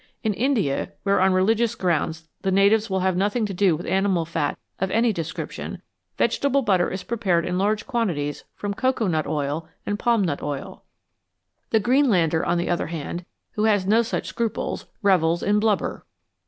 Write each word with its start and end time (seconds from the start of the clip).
In 0.23 0.33
India, 0.33 0.93
where, 1.03 1.21
on 1.21 1.31
religious 1.31 1.75
239 1.75 1.77
FATS 1.77 1.85
AND 1.85 2.01
OILS 2.01 2.17
grounds, 2.17 2.29
the 2.41 2.51
natives 2.59 2.89
will 2.89 2.99
have 3.01 3.15
nothing 3.15 3.45
to 3.45 3.53
do 3.53 3.75
with 3.75 3.85
animal 3.85 4.25
fat 4.25 4.57
of 4.79 4.89
any 4.89 5.13
description, 5.13 5.79
vegetable 6.17 6.63
butter 6.63 6.89
is 6.89 7.03
prepared 7.03 7.45
in 7.45 7.59
large 7.59 7.85
quantities 7.85 8.43
from 8.55 8.73
cocoa 8.73 9.05
nut 9.05 9.27
oil 9.27 9.67
and 9.85 9.99
palm 9.99 10.23
nut 10.23 10.41
oil. 10.41 10.81
The 11.69 11.79
Greenlander, 11.79 12.43
on 12.43 12.57
the 12.57 12.67
other 12.71 12.87
hand, 12.87 13.25
who 13.51 13.65
has 13.65 13.85
no 13.85 14.01
such 14.01 14.25
scruples, 14.25 14.87
revels 15.03 15.43
in 15.43 15.59
blubber. 15.59 16.03